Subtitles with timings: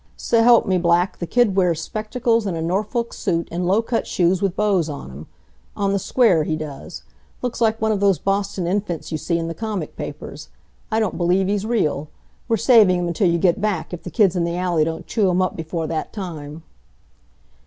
[0.17, 4.41] "S'elp me, Black, the kid wears spectacles and a Norfolk suit, and low cut shoes
[4.41, 5.27] with bows on 'em.
[5.75, 7.03] On the square he does.
[7.43, 10.49] Looks like one of those Boston infants you see in the comic papers.
[10.91, 12.07] I don't believe he's real.
[12.47, 15.29] We're saving him until you get back, if the kids in the alley don't chew
[15.29, 16.63] him up before that time."